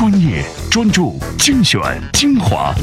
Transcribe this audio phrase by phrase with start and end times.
[0.00, 1.78] 专业、专注、精选、
[2.14, 2.74] 精华，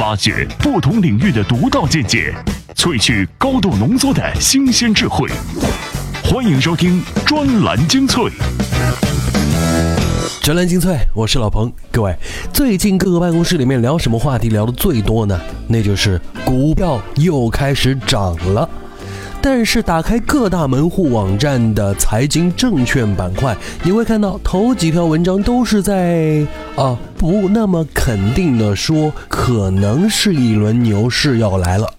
[0.00, 2.34] 挖掘不同领域的独到见解，
[2.74, 5.30] 萃取高度浓缩的新鲜智慧。
[6.24, 8.24] 欢迎收听专栏精粹。
[10.42, 11.72] 专栏精粹，我是老彭。
[11.92, 12.12] 各位，
[12.52, 15.40] 最近各个办公室里面聊什么话题聊的最多呢？
[15.68, 18.68] 那就是股票又开始涨了。
[19.50, 31.90] 但是打开各大门户网站的财经证券板块，你会看到头几条文章都是在啊不那么肯定的说，可能是一轮牛市要来了。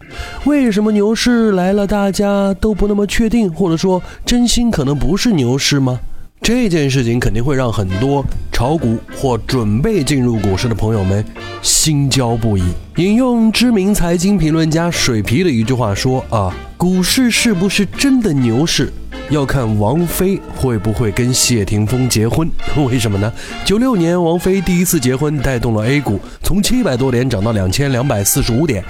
[0.46, 6.00] 为什么牛市来了，大家都不那么确定，或者说真心可能不是牛市吗？
[6.44, 11.26] 这件事情肯定会让很多炒股或准备进入股市的朋友们
[11.64, 12.64] 心焦不已。
[12.98, 18.90] 引用知名财经评论家水皮的一句话说：“啊，股市是不是真的牛市，
[19.30, 22.50] 要看王菲会不会跟谢霆锋结婚。
[22.88, 23.30] 为什么呢？
[23.66, 28.82] 九六年王菲第一次结婚，带动了 A 股从七百多点涨到两千两百四十五点。”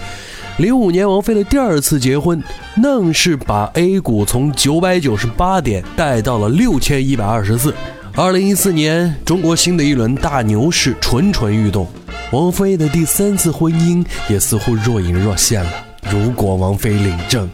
[0.58, 2.39] 零五年，王菲的第二次结婚，
[2.75, 7.73] 愣是把 A 股从九百九十八点带到了六千一百二十四。
[8.13, 11.88] 二零一四年，中国新的一轮大牛市蠢蠢欲动，
[12.31, 15.72] 王菲的第三次婚姻也似乎若隐若现了。
[16.11, 17.50] 如果王菲领证，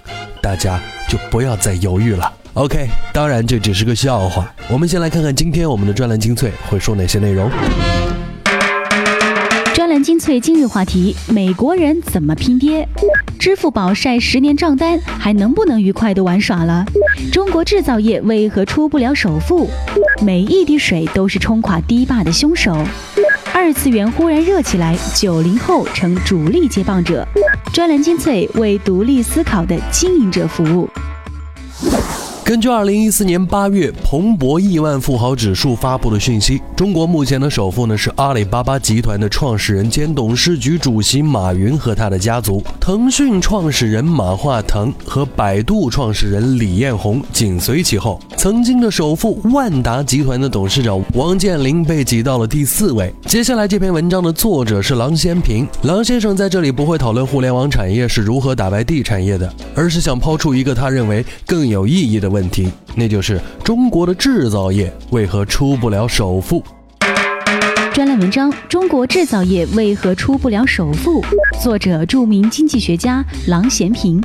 [0.46, 0.80] 大家
[1.10, 2.32] 就不要再犹豫了。
[2.54, 4.54] OK，当然这只是个笑话。
[4.70, 7.50] 我们先来看看今天我们的专栏精粹会说哪些内容。
[9.74, 12.88] 专栏精粹今日话题：美国人怎么拼爹？
[13.40, 16.86] 支付宝晒十年账单，还能不能愉快的玩耍了？
[17.34, 19.68] 中国制造业为何出不了首富？
[20.22, 22.78] 每一滴水都是冲垮堤坝的凶手。
[23.58, 27.26] 二次元忽然热起来，九零后成主力接棒者。
[27.72, 30.90] 专栏精粹为独立思考的经营者服务。
[32.46, 48.20] 根据二零一四年八月彭博亿万富豪指数发布的讯息，中国目前的首富呢是阿里巴巴集团的创始人兼董事局主席马云和他的家族，腾讯创始人马化腾和百度创始人李彦宏紧随其后。
[48.38, 53.12] 曾经的首富万达集团的董事长王健林被挤到了第四位。
[53.26, 62.35] 接下来这篇文章的作者是郎咸平，郎先生在这里不会讨论互联网产业是如何打败地产业的，而是想抛出一个他认为更有意义的。
[62.36, 66.62] 问题，那就是中国的制造业为何出不了首富？
[67.94, 71.24] 专栏文章：中国制造业为何出不了首富？
[71.64, 74.22] 作者：著名经济学家郎咸平。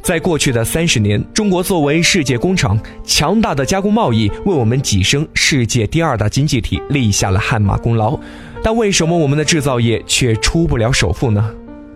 [0.00, 8.18] 在过去的三十年，中国作为世界工厂，强大的加工贸易为我们跻身世界第二大经济体立下了汗马功劳。
[8.62, 11.54] 但为什么我们的制造业却出不了首富呢？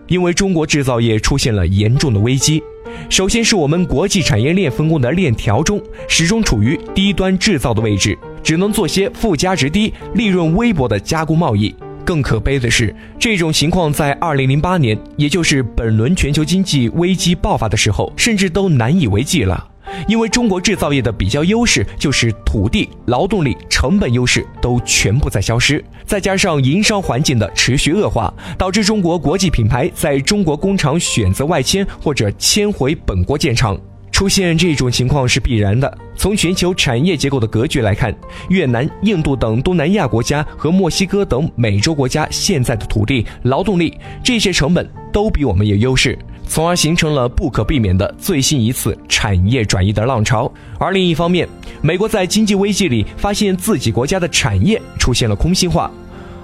[0.08, 2.62] 因为中国制造业出现了严重的危机。
[3.08, 11.74] 首先是我们国际产业链分工的链条中，始终处于低端制造的位置，只能做些附加值低、利润微薄的加工贸易。
[12.04, 19.71] 更可悲的是，这种情况在二零零八年，也就是本轮全球经济危机爆发的时候，甚至都难以为继了。
[20.06, 33.78] 因为中国制造业的比较优势就是土地、劳动力、成本优势都全部在消失，再加上营商环境的持续恶化，导致中国国际品牌在中国工厂选择外迁或者迁回本国建厂。
[34.10, 35.98] 出现这种情况是必然的。
[36.14, 38.14] 从全球产业结构的格局来看，
[38.50, 46.16] 越南、印度等东南亚国家和墨西哥等美洲国家现在的土地、劳动力这些成本都比我们有优势。
[46.52, 50.52] 从而形成了不可避免的最新一次产业转移的浪潮。
[50.78, 51.48] 而另一方面，
[51.80, 55.90] 美国在经济危机里发现自己国家的产业出现了空心化。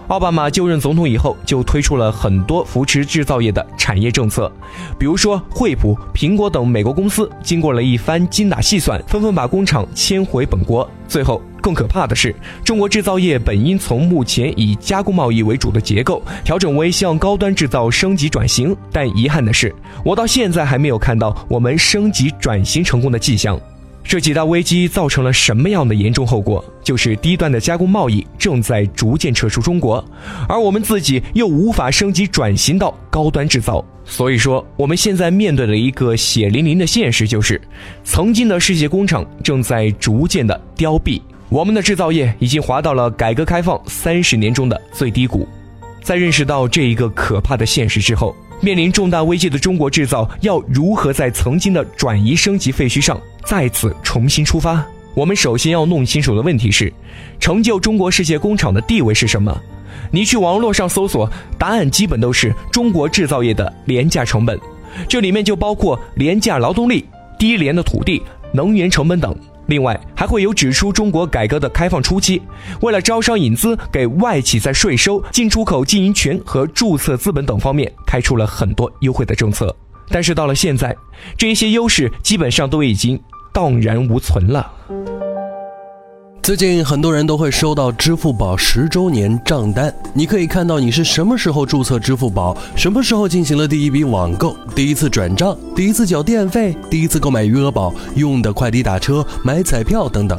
[0.06, 4.50] 奥巴马就任总统以后，就推出了很多扶持制造业的产业政策，
[4.98, 10.90] 比如说惠普、苹果等美国公司，经过了一番精打细算，纷纷把工厂迁回本国。
[11.06, 19.74] 最后，更可怕的是，中国制造业本应从目前以加工贸易为主的结构，调整为向高端制造升级转型，但遗憾的是，
[20.04, 23.58] 我到现在还没有看到我们升级转型成功的迹象。
[24.04, 26.64] 这几大危机造成了什么样的严重后果？
[26.82, 30.02] 就是低端的加工贸易正在逐渐撤出中国，
[30.48, 33.84] 而我们自己又无法升级转型到高端制造。
[34.06, 37.60] 所以说，我们现在面对的一个血淋淋的现实就是，
[38.02, 41.20] 曾经的世界工厂正在逐渐的凋敝，
[41.50, 45.48] 我们的制造业已经滑到了改革开放三十年中的最低谷。
[46.02, 54.84] 在认识到这一个可怕的现实之后，面临重大危机的中国制造要如何在曾经的转移升级废墟上再次重新出发？
[55.14, 56.92] 我们首先要弄清楚的问题是：
[57.40, 59.58] 成就中国世界工厂的地位是什么？
[60.10, 64.58] 你去网络上搜索，答案基本都是中国制造业的廉价成本，
[65.08, 67.06] 这里面就包括廉价劳动力、
[67.38, 68.22] 低廉的土地、
[68.52, 69.34] 能源成本等。
[69.68, 72.40] 另外，还会有指出中国改革的开放初期，
[72.80, 79.74] 为了招商引资，给外企在税收、进出口经营权和注册资本等方面开出了很多优惠的政策。
[80.08, 80.96] 但是到了现在，
[81.36, 83.20] 这一些优势基本上都已经
[83.52, 84.72] 荡然无存了。
[86.48, 100.38] 最近很多人都会收到支付宝十周年账单，你可以看到你是什么时候注册支付宝，什么时候进行了第一笔网购、第一次转账、第一次缴电费、第一次购买余额宝、用的快递打车、买彩票等等。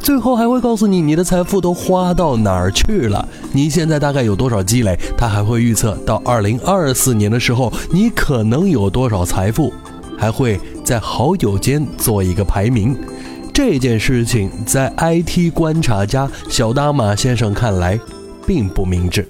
[0.00, 9.72] 最后还会告诉你你的财富都花到哪儿去了，你现在大概有多少积累，他还会预测到二零二四年的时候你可能有多少财富，
[10.16, 12.96] 还会在好友间做一个排名。
[13.60, 17.98] 这件事情在 IT 观察家小大马先生看来，
[18.46, 19.28] 并不明智。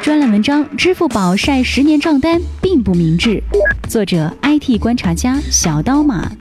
[0.00, 3.42] 专栏文章：支付宝晒十年账单并不明智。
[3.90, 6.32] 作者：IT 观察家小刀马。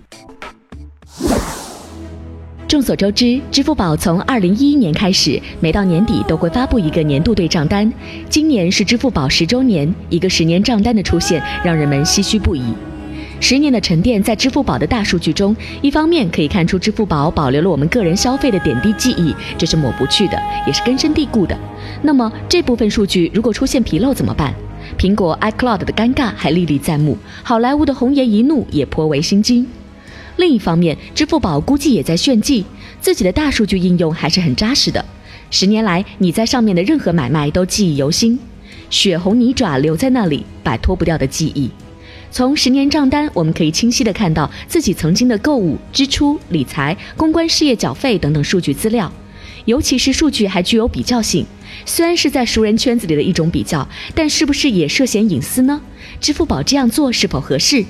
[2.66, 7.92] 众所周知，支付宝从二零一一年开始，每到年底都会发布一个年度对账单。
[8.30, 12.64] 今年是支付宝十周年，一个十年账单的出现，让人们唏嘘不已。
[13.40, 21.58] 十年的沉淀，在支付宝的大数据中，一方面可以看出支付宝保留了我们个人消费的点滴记忆，这是抹不去的，也是根深蒂固的。
[22.02, 24.54] 那么这部分数据如果出现纰漏怎么办？
[24.98, 29.66] 苹果 iCloud 的尴尬还历历在目，好莱坞的红颜一怒也颇为心惊。
[30.38, 32.66] 另一方面，支付宝估计也在炫技，
[33.00, 35.04] 自己的大数据应用还是很扎实的。
[35.52, 38.38] 十年来，你在上面的任何买卖都记忆犹新，
[38.90, 41.70] 血红泥爪留在那里，摆脱不掉的记忆。
[42.38, 49.12] 从十年账单，我们可以清晰地看到自己曾经的购物、支出、理财、公关事业缴费等等数据资料，
[49.66, 51.44] 尤其是数据还具有比较性。
[51.84, 55.82] 虽然是在熟人圈子里的一种比较，但是不是也涉嫌隐私呢？
[56.22, 57.84] 支付宝这样做是否合适？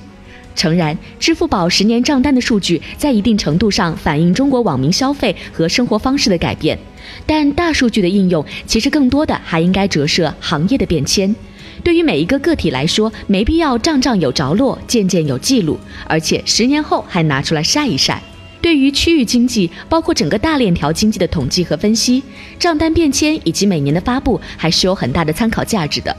[0.56, 6.80] 诚然，支付宝十年账单的数据在一定程度上反映中国网民消费和生活方式的改变，
[7.26, 11.36] 但大数据的应用其实更多的还应该折射行业的变迁。
[11.84, 18.22] 对于每一个个体来说，没必要账账有着落，件件有记录，而且十年后还拿出来晒一晒。
[18.60, 22.22] 对于区域经济，包括整个大链条经济的统计和分析，
[22.60, 26.14] 账单变迁以及每年的发布，还是有很大的参考价值的。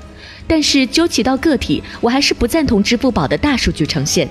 [0.47, 4.27] 但是究其到个体，我还是不赞同支付宝的大数据呈现。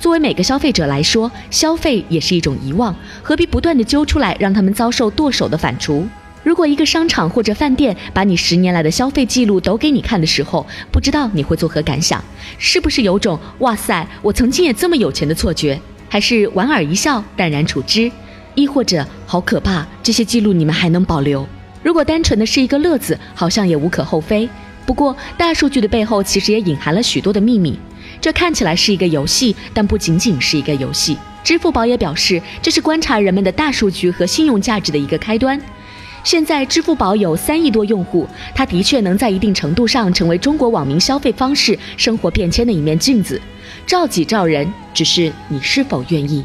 [0.00, 6.04] 作为每个消费者来说，消费也是一种遗忘，何必不断的揪出来，让他们遭受剁手的反刍？
[6.42, 12.22] 如果一个商场或者饭店把你十年来的消费记录都给你看的时候，不知道你会作何感想？
[12.58, 15.78] 是不是有种“哇塞，我曾经也这么有钱”的错觉？
[16.08, 18.10] 还是莞尔一笑，淡然处之？
[18.54, 21.46] 亦或者好可怕，这些记录你们还能保留？
[21.82, 24.48] 如果单纯的是一个乐子，好像也无可厚非。
[24.86, 27.78] 不过大数据的背后其实也隐含了许多的秘密。
[28.20, 31.16] 这看起来是一个游戏，但不仅仅是一个游戏。
[31.44, 35.60] 支付宝也表示，这是观察人们的大数据和信用价值的一个开端。
[36.24, 43.40] 现在支付宝有三亿多用户，它的确能在一定程度上成为中国网民消费方式、生活变迁的一面镜子，
[43.86, 46.44] 照己照人，只是你是否愿意。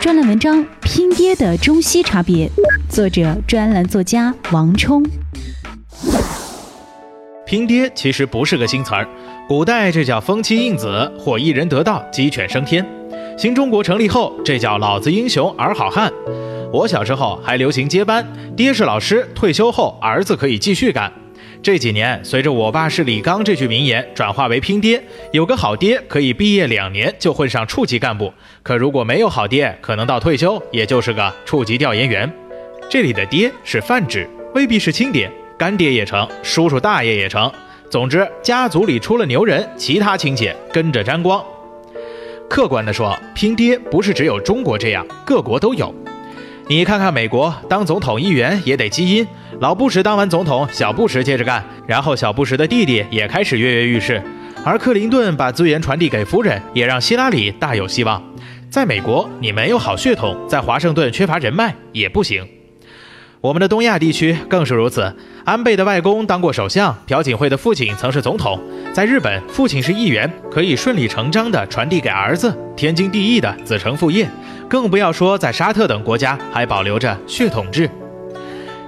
[0.00, 2.50] 专栏文章：拼爹的中西差别，
[2.88, 5.02] 作者：专栏作家王冲。
[7.46, 9.06] 拼爹其实不是个新词儿，
[9.46, 12.84] 古代这叫封妻应子或一人得道鸡犬升天，
[13.36, 16.10] 新中国成立后这叫老子英雄儿好汉。
[16.72, 18.26] 我小时候还流行接班，
[18.56, 21.12] 爹是老师，退休后儿子可以继续干。
[21.62, 25.00] 这几年，随着“我爸是李刚”这句名言转化为拼爹，
[25.32, 32.32] 有个好爹可以毕业两年就混上处级干部，可如果没有好爹，可能到退休也就是个处级调研员。
[32.88, 37.52] 这里的爹是泛指，未必是亲爹，干爹也成，叔叔大爷也成。
[37.90, 41.44] 总之，家族里出了牛人，其他亲戚跟着沾光。
[42.48, 45.94] 客观的说，拼爹不是只有中国这样，各国都有。
[46.68, 49.26] 你看看美国，当总统议员也得基因。
[49.60, 54.22] 老布什当完总统，小布什接着干，然后小布什的弟弟也开始跃跃欲试。
[54.64, 58.22] 而克林顿把资源传递给夫人，也让希拉里大有希望。
[58.70, 62.46] 在美国，你没有好血统，在华盛顿缺乏人脉也不行。
[63.42, 65.12] 我们的东亚地区更是如此。
[65.44, 68.56] 安倍的外公当过首相，朴槿惠的父亲曾是总统。
[68.94, 74.30] 在日本，父亲是议员，可以顺理成章地传递给儿子，天经地义的子承父业。
[74.68, 77.90] 更不要说在沙特等国家还保留着血统制，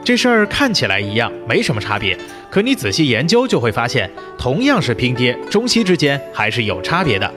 [0.04, 2.16] 这事儿看起来一样，没什么差别。
[2.48, 4.08] 可你仔细研究就会发现，
[4.38, 7.28] 同样是拼爹，中西之间还是有差别的。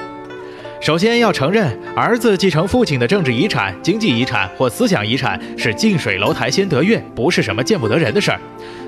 [0.80, 8.40] 首先要承认，儿子继承父亲的政治遗产、经济遗产或思想遗产是近水楼台先得月，不是什么见不得人的事儿。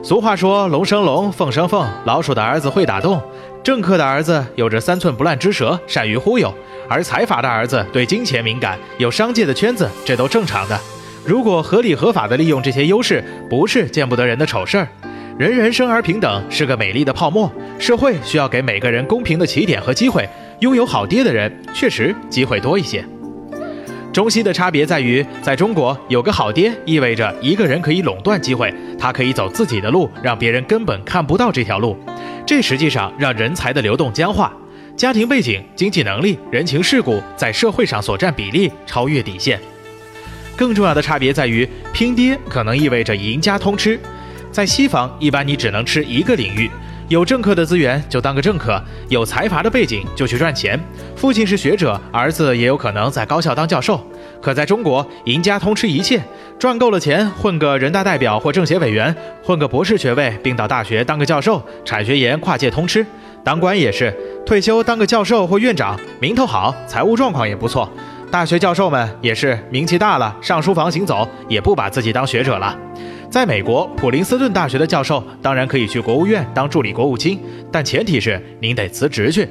[0.04, 3.20] 俗话说“龙生龙，凤生凤”，老鼠的儿子会打洞。
[3.64, 6.50] 政客的儿子有着三寸不烂之舌，善于忽悠；
[6.88, 10.80] 而财阀的儿子对金钱敏感，有商界的圈子，这都正常的。
[11.26, 14.88] 如果合理合法的利用这些优势，不是见不得人的丑事儿。
[15.38, 20.28] 人人生而平等是个美丽的泡沫，社会需要给每个人公平的起点和机会。
[20.60, 23.04] 拥有好爹的人确实机会多一些。
[24.12, 31.96] 中西的差别在于，在中国有个好爹意味着一个人可以垄断机会，他可以走自己的路，让别人根本看不到这条路。
[32.46, 34.52] 这实际上让人才的流动僵化，
[34.98, 39.60] 家庭背景、经济能力、人情世故在社会上所占比例超越底线。
[40.58, 43.98] 更重要的差别在于，拼爹可能意味着赢家通吃。
[44.52, 46.70] 在西方，一般你只能吃一个领域。
[47.10, 50.80] 有政客的资源就当个政客，有财阀的背景就去赚钱。
[51.16, 54.00] 父亲是学者，儿子也有可能在高校当教授。
[54.40, 56.22] 可在中国，赢家通吃一切，
[56.60, 59.14] 赚够了钱，混个人大代表或政协委员，
[59.44, 63.04] 混个博士学位，并到大学当个教授，产学研跨界通吃。
[63.44, 67.90] 当官也是，退休当个教授或院长，名头好，财务状况也不错。
[68.30, 72.78] 大学教授们也是名气大了，上书房行走，也不把自己当学者了。
[73.30, 77.40] 在美国，普林斯顿大学的教授当然可以去国务院当助理国务卿，
[77.72, 79.48] 但前提是您得辞职去。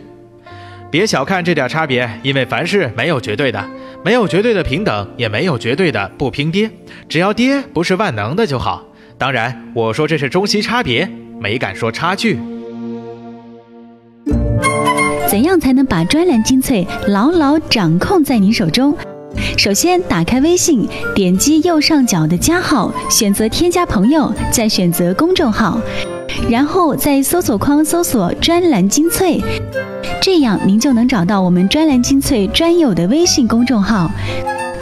[0.90, 3.64] 别小看这点差别，因为凡事没有绝对的，
[4.04, 6.68] 没有绝对的平等，也没有绝对的不拼爹。
[7.08, 8.84] 只要爹不是万能的就好。
[9.16, 11.08] 当然，我说这是中西差别，
[11.38, 12.38] 没敢说差距。
[15.28, 18.96] 怎样才能把专栏精粹牢牢掌控在您手中？
[19.56, 25.80] 首先，打开微信，点击右上角的加号，选择添加朋友，再选择公众号，
[26.48, 29.42] 然后在搜索框搜索“专栏精粹”，
[30.22, 34.10] 这样您就能找到我们“专栏精粹”专有的微信公众号。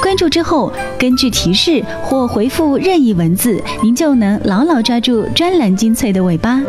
[0.03, 6.61] 关注之后，根据提示或回复任意文字，您就能牢牢抓住“专栏精粹”的尾巴。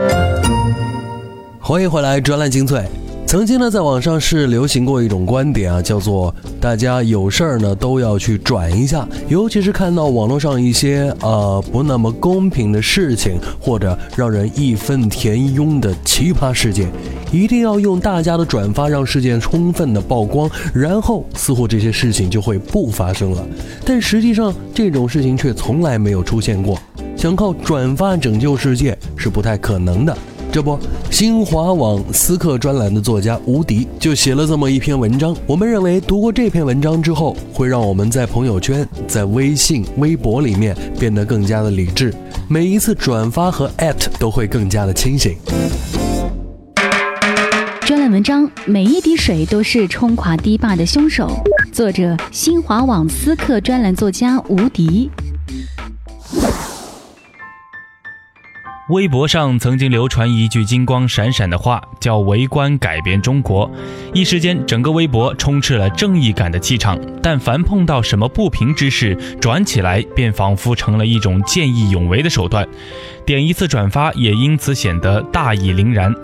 [1.60, 2.82] 欢迎回来，“专栏精粹”。
[3.28, 16.90] 曾经呢，在网上是流行过一种观点啊，叫做大家有事儿呢都要去转一下，尤其是看到网络上一些呃不那么公平的事情，或者让人义愤填膺的奇葩事件，
[17.30, 23.46] 一定要用大家的转发让事件充分的曝光，然后似乎这些事情就会不发生了。
[23.86, 26.80] 但实际上这种事情却从来没有出现过，
[27.18, 30.18] 想靠转发拯救世界是不太可能的。
[30.52, 30.80] 这不，
[31.12, 35.36] 新华网思客专栏的作家吴迪就写了这么一篇文章。
[35.46, 42.14] 我们认为，读过这篇文章之后，会让我们在朋友圈、在微信、微博里面变得更加的理智，
[42.48, 45.36] 每一次转发和艾特都会更加的清醒。
[47.82, 51.30] 专栏文章：每一滴水都是冲垮堤坝的凶手。
[51.72, 55.12] 作者：新华网思客专栏作家吴迪。
[58.90, 63.70] 微博上曾经流传一句金光闪闪的话，叫“围观改变中国”。
[64.16, 66.98] 一时间，整个微博充斥了正义感的气场。
[67.22, 72.66] 但凡碰到什么不平之事，转起来便仿佛成了一种见义勇为的手段。
[73.26, 76.16] 点一次转发也因此显得大义凛然。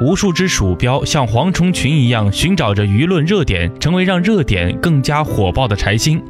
[0.00, 6.22] 无数只鼠标像蝗虫群一样寻找着舆论热点，成为让热点更加火爆的柴薪。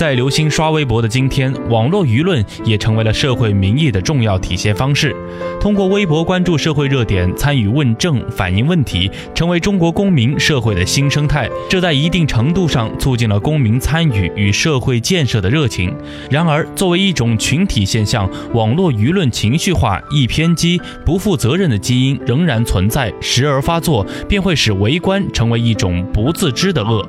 [0.00, 5.14] 在流行刷微博的今天，网络舆论也成为了社会民意的重要体现方式。
[5.60, 11.46] 通过微博关注社会热点，参与问政、反映问题，成为中国公民社会的新生态。
[11.68, 15.94] 这在一定程度上促进了公民参与与社会建设的热情。
[16.30, 27.06] 然而，作为一种群体现象，网络舆论情绪化、易偏激、不负责任的基因仍然存在，时而发作，便会使围观成为一种不自知的恶。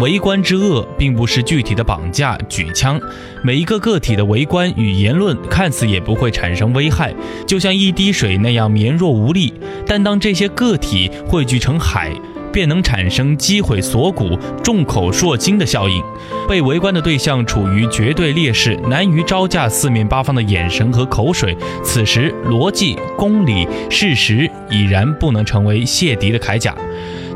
[0.00, 3.00] 围观之恶，并不是具体的绑架、举枪，
[3.44, 7.14] 每一个个体的围观与言论，看似也不会产生危害，
[7.46, 9.54] 就像一滴水那样绵弱无力。
[9.86, 12.12] 但当这些个体汇聚成海，
[12.54, 16.02] 便能产生击毁锁骨、众口铄金的效应。
[16.48, 21.56] 被围观的对象处于绝对劣势，难于招架四面八方的眼神和口水。
[21.82, 26.74] 此时，逻辑、公理、事实已然不能成为泄敌的铠甲。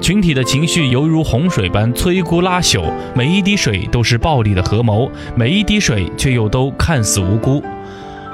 [0.01, 2.85] 群体的情绪犹如洪水般摧枯拉朽，
[3.17, 7.61] 每一滴水都是暴力的合谋，每一滴水却又都看似无辜。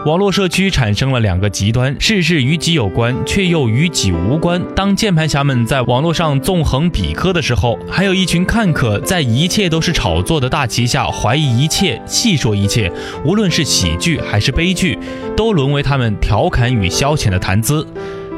[0.04, 4.62] 网络社区产生了两个极端：事事与己有关，却又与己无关。
[4.76, 12.92] 当键盘侠们在网络上纵横比科的时候，还有一群看客在一切都是炒作的大旗下怀疑一切，细说一切。
[13.25, 14.99] 无论是喜剧还是悲剧，
[15.34, 17.87] 都沦为他们调侃与消遣的谈资。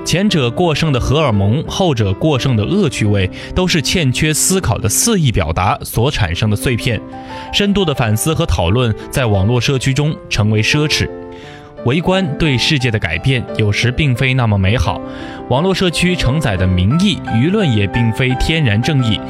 [0.05, 7.01] 前者过剩的荷尔蒙，后者过剩的恶趣味，都是欠缺思考的肆意表达所产生的碎片。
[7.53, 11.09] 深度的反思和讨论，在网络社区中成为奢侈。
[11.87, 15.01] 围观对世界的改变有时并非那么美好，
[15.49, 19.21] 网络社区承载的民意舆论也并非天然正义。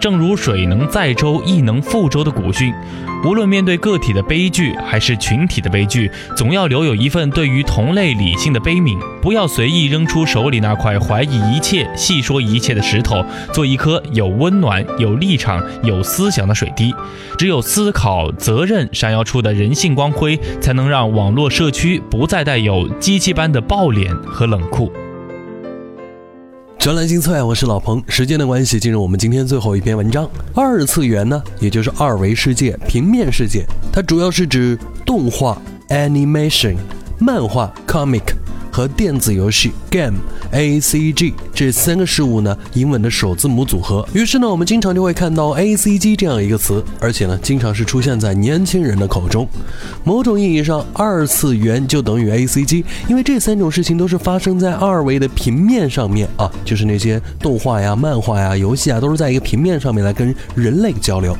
[0.00, 2.72] 正如水能载舟，亦能覆舟的古训，
[3.22, 16.94] 无论面对个体的悲剧还是群体的悲剧，总要留有一份对于同类理性的悲悯，不要随意扔出手里那块怀疑一切、细说一切的石头，做一颗有温暖、有立场、有思想的水滴。
[17.36, 24.90] 只有思考、责任闪耀出的人性光辉，才能让网络社区不再带有机器般的暴脸和冷酷。
[26.80, 28.02] 专栏精粹，我是老彭。
[28.08, 30.26] 时间的关系，进入我们今天最后一篇文章。
[30.54, 35.60] 二次元呢，也就是二维世界、平面世界，它主要是指动画
[35.90, 36.76] （animation）、
[37.18, 38.22] 漫画 （comic）。
[38.70, 40.18] 和电子游戏 game
[40.52, 44.06] A C G 这三个事物呢，英文的首字母组合。
[44.12, 49.46] 于是呢，我们经常就会看到 A C G 这样一个词，而且呢，经常是出现在年轻人的口中。
[50.04, 61.36] 某种意义上，二次元就等于 A C G，因为这三种事情都是发生在二维的平面上面啊，就是那些动画呀、漫画呀、游戏啊，都是在一个平面上面来跟人类交流，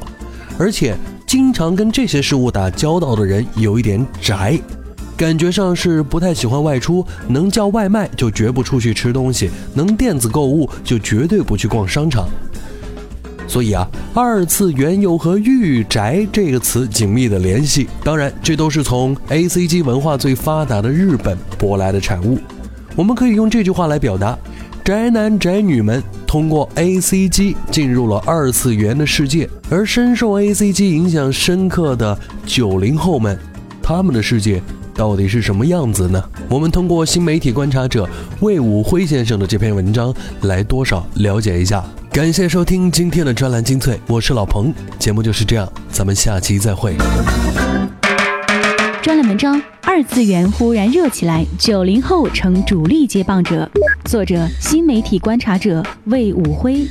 [0.58, 0.96] 而且
[1.26, 4.58] 经常跟这些事物打交道的人有一点宅。
[5.20, 12.26] 感觉上是不太喜欢外出，能叫外卖就绝不出去吃东西，能电子购物就绝对不去逛商场。
[13.46, 17.86] 所以啊，二次元又和御宅这个词紧密的联系。
[18.02, 22.38] 当然，这都是从 A C G 文化最发达的日本舶来的产物。
[22.96, 24.38] 我们可以用这句话来表达：
[24.82, 33.38] 宅男宅女们通过 A C G 进入了二次元的世界，而深受 A C G 影响深刻的九零后们，
[33.82, 34.62] 他们的世界。
[35.00, 36.22] 到底是什么样子呢？
[36.46, 38.06] 我们通过新媒体观察者
[38.40, 41.82] 魏武辉先生的这篇文章来多少了解一下。
[42.12, 46.94] 感谢收听今天的专栏精粹，我是老彭，节目就是这样，咱们下期再会。
[49.00, 53.66] 专栏文章：二次元忽然热起来，九零后成主力接棒者。
[54.04, 56.86] 作者：新媒体观察者魏武辉。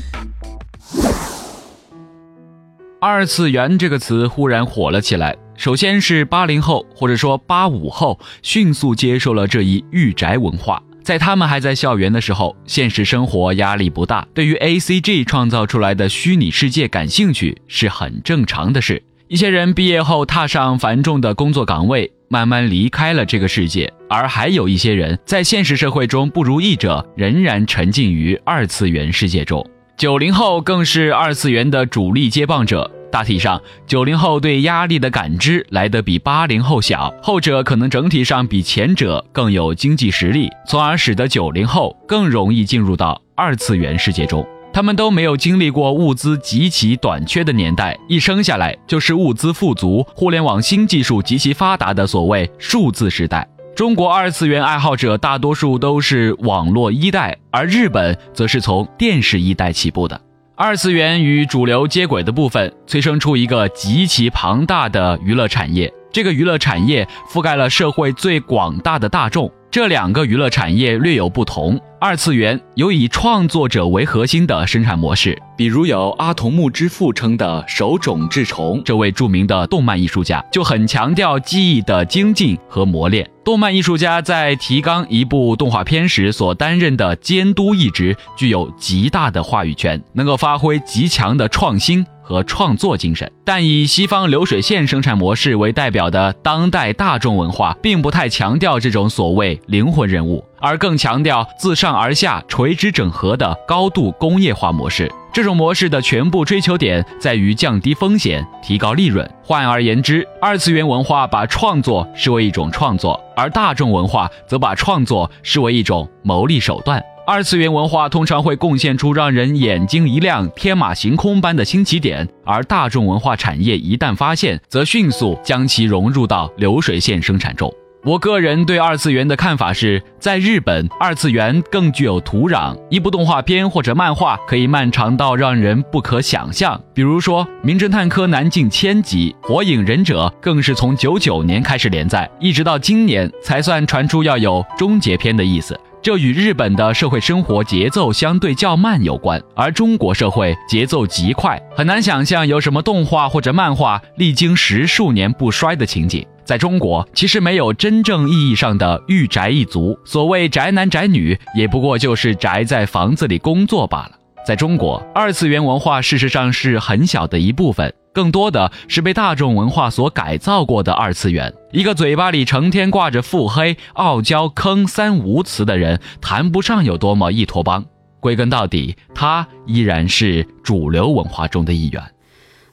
[2.99, 5.37] 二次元这个词忽然火了起来。
[5.59, 19.03] 首先是八零后或者说八五后迅速接受了这一御宅文化，在他们还在校园的时候，现实生活压力不大，对于 A C G 创造出来的虚拟世界感兴趣是很正常的事。
[19.27, 29.69] 一些人毕业后踏上繁重的工作岗位，慢慢离开了这个世界，而还有一些人在现实社会中不如意者，仍然沉浸于二次元世界中。
[29.97, 32.89] 九零后更是二次元的主力接棒者。
[33.11, 44.45] 大体上，九零后对压力的感知来得比八零后小，后者可能整体上比前者更有经济实力，从而使得九零后更容易进入到二次元世界中。
[44.71, 53.47] 他们都没有经历过物资极其短缺的年代，一生下来就是物资富足、互联网新技术极其发达的所谓数字时代。
[53.75, 60.21] 中国二次元爱好者大多数都是网络一代，而日本则是从电视一代起步的。
[60.61, 65.89] 二次元与主流接轨的部分，催生出一个极其庞大的娱乐产业。
[66.11, 69.49] 这个娱乐产业覆盖了社会最广大的大众。
[69.71, 71.79] 这两个娱乐产业略有不同。
[72.01, 83.29] 二次元有以创作者为核心的生产模式，比如有阿童木之父称的手冢治虫这位著名的动漫艺术家，就很强调技艺的精进和磨练。
[83.43, 92.03] 动漫艺术家在提纲一部动画片时所担任的监督一职，具有极大的话语权，能够发挥极强的创新。
[92.29, 105.11] 和创作精神，但以西方流水线生产模式为代表的当代大众文化，并不太强调这种所谓灵魂人物，而更强调自上而下垂直整合的高度工业化模式。
[105.33, 109.27] 这种模式的全部追求点在于降低风险、提高利润。
[109.43, 117.03] 换而言之，二次元文化把创作视为一种创作，而大众文化则把创作视为一种牟利手段。
[117.31, 127.71] 二次元文化通常会贡献出让人眼睛一亮、天马行空般的新起点，而大众文化产业一旦发现，则迅速将其融入到流水线生产中。
[128.03, 132.75] 我个人对二次元的看法是，在日本，二次元更具有土壤。
[132.89, 145.79] 一部动画片或者漫画可以漫长到让人不可想象，比如说《名侦探柯南》近千集，《火影忍者》更是从九九年开始连载，一直到今年才算传出要有终结篇的意思。
[146.01, 156.25] 这与日本的社会生活节奏相对较慢有关，而中国社会节奏极快，很难想象有什么动画或者漫画历经十数年不衰的情景。
[156.45, 164.11] 在中国，其实没有真正意义上的御宅一族，所谓宅男宅女，也不过就是宅在房子里工作罢了。
[164.47, 167.93] 在中国，二次元文化事实上是很小的一部分。
[168.19, 177.85] 更多的是被大众文化所改造过的二次元一个嘴巴里成天挂着腹黑傲娇坑三无词的人谈不上有多么一托邦
[178.19, 182.03] 归根到底他依然是主流文化中的一员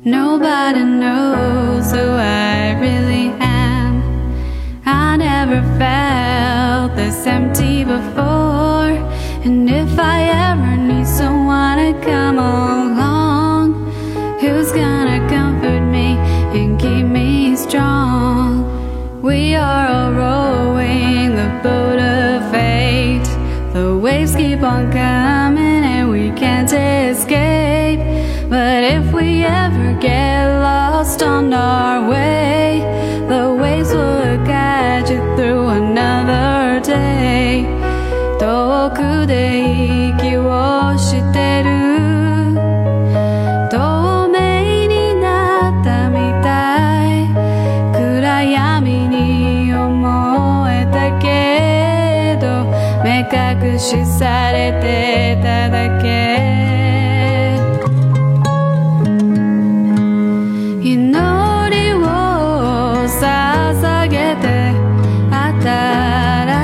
[0.04, 4.02] nobody knows who i really am
[4.84, 8.98] i never felt this empty before
[9.44, 12.95] and if i ever need someone to come
[24.16, 25.15] waves keep on coming.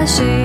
[0.03, 0.41] 可惜。